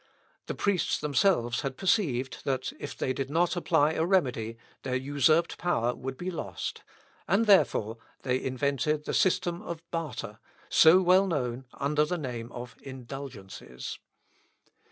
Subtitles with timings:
[0.47, 5.59] The priests themselves had perceived, that if they did not apply a remedy, their usurped
[5.59, 6.81] power would be lost,
[7.27, 12.75] and, therefore, they invented the system of barter, so well known under the name of
[12.81, 13.99] Indulgences.